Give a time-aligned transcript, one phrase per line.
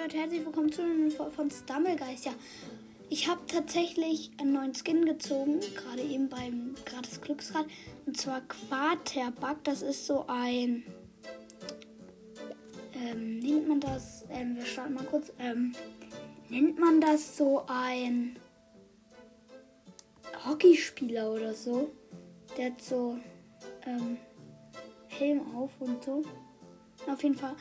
[0.00, 2.24] Leute, herzlich willkommen zu von Stumblegeist.
[2.24, 2.32] Ja,
[3.10, 7.66] ich habe tatsächlich einen neuen Skin gezogen, gerade eben beim gratis Glücksrad.
[8.06, 9.62] Und zwar Quaterbug.
[9.64, 10.84] Das ist so ein.
[12.94, 14.24] Ähm, nennt man das?
[14.30, 15.32] Ähm, wir schauen mal kurz.
[15.38, 15.74] Ähm,
[16.48, 18.36] nennt man das so ein
[20.46, 21.90] Hockeyspieler oder so?
[22.56, 23.18] Der hat so
[23.84, 24.16] ähm,
[25.08, 26.22] Helm auf und so.
[27.06, 27.54] Auf jeden Fall.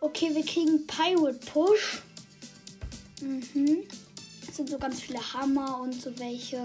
[0.00, 2.02] Okay, wir kriegen Pirate Push.
[3.20, 3.84] Mhm.
[4.46, 6.56] Es sind so ganz viele Hammer und so welche,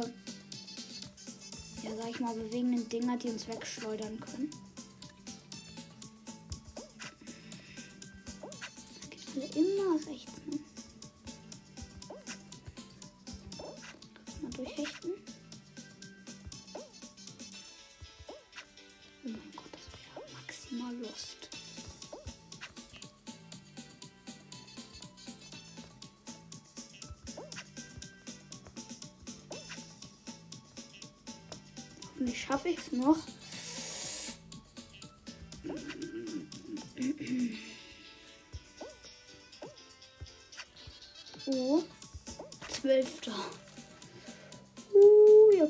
[1.83, 4.49] ja, sag ich mal, bewegenden Dinger, die uns wegschleudern können.
[9.09, 10.59] Geht alle immer rechts, ne?
[32.21, 33.17] Hoffentlich schaffe ich es noch.
[41.47, 41.81] Oh,
[42.69, 43.33] zwölfter.
[44.93, 45.67] Uh,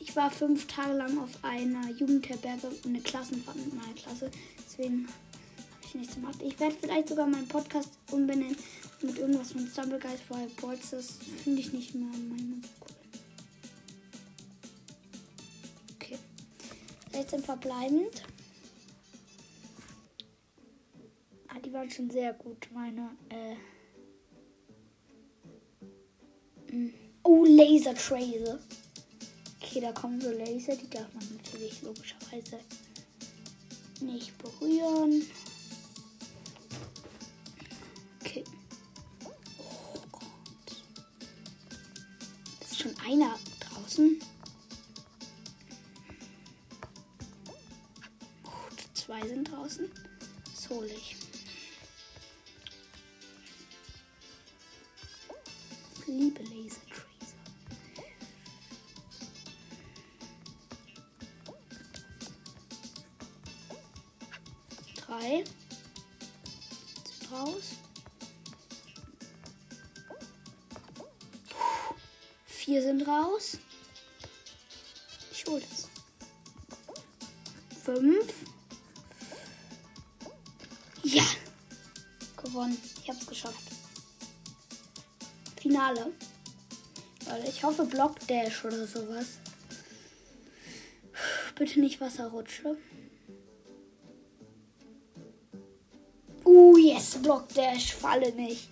[0.00, 4.28] ich war fünf Tage lang auf einer Jugendherberge und eine Klassenfahrt mit meiner Klasse.
[4.66, 6.42] Deswegen habe ich nichts gemacht.
[6.42, 8.56] Ich werde vielleicht sogar meinen Podcast umbenennen
[9.02, 12.91] mit irgendwas von Stumblegeist, weil Bolts, das finde ich nicht mehr meine cool.
[17.12, 18.22] 16 verbleibend.
[21.48, 23.10] Ah, die waren schon sehr gut, meine.
[23.28, 23.54] Äh
[26.74, 26.94] mm.
[27.22, 28.58] oh, Laser Tracer.
[29.60, 32.58] Okay, da kommen so Laser, die darf man natürlich logischerweise
[34.00, 35.22] nicht berühren.
[38.20, 38.44] Okay.
[39.58, 40.82] Oh Gott.
[42.62, 44.20] Ist schon einer draußen?
[49.04, 49.90] Zwei sind draußen.
[50.44, 51.16] Das hole ich.
[56.06, 57.36] Liebe Laser Tracer.
[64.94, 65.44] Drei
[67.04, 67.72] sind raus.
[72.46, 73.58] Vier sind raus.
[75.32, 75.88] Ich hole das.
[77.82, 78.32] Fünf.
[81.12, 81.24] Ja!
[82.42, 82.78] Gewonnen.
[83.02, 83.70] Ich hab's geschafft.
[85.60, 86.10] Finale.
[87.46, 89.26] Ich hoffe Block Dash oder sowas.
[91.54, 92.78] Bitte nicht Wasserrutsche.
[96.46, 97.92] Uh, yes, Block Dash.
[97.92, 98.70] Falle nicht.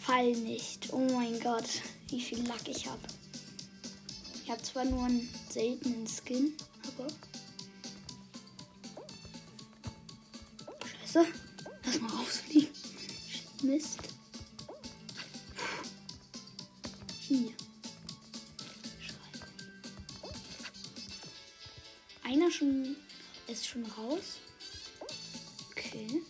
[0.00, 0.92] Fall nicht.
[0.92, 1.68] Oh mein Gott,
[2.08, 3.00] wie viel Lack ich habe.
[4.42, 6.56] Ich habe zwar nur einen seltenen Skin,
[6.88, 7.06] aber
[11.16, 11.32] Scheiße.
[11.84, 12.68] Lass mal rausfliegen.
[13.62, 13.98] Mist.
[17.20, 17.52] Hier.
[22.22, 22.96] Einer schon
[23.46, 24.38] ist schon raus.
[25.70, 26.22] Okay.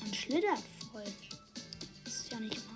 [0.00, 0.58] Man schlittert
[0.92, 1.04] voll.
[2.04, 2.67] Das ist ja nicht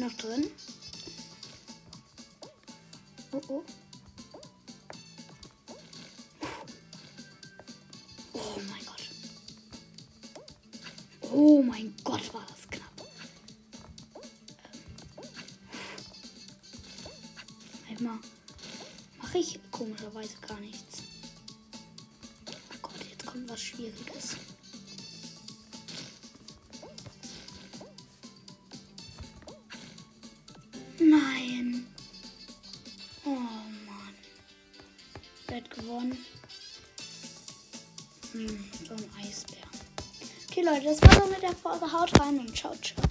[0.00, 0.50] Bin noch drin.
[3.32, 3.62] Oh oh.
[8.32, 9.10] Oh mein Gott.
[11.30, 13.06] Oh mein Gott, war das knapp.
[17.90, 18.18] Einmal
[19.20, 21.02] mache ich komischerweise gar nichts.
[22.48, 24.36] Oh Gott, jetzt kommt was Schwieriges.
[35.50, 36.16] Hat gewonnen?
[38.32, 39.58] Hm, so ein Eisbär.
[40.48, 41.92] Okay, Leute, das war's mit der Folge.
[41.92, 43.02] Haut rein und ciao, ciao.